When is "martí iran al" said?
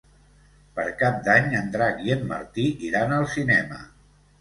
2.35-3.33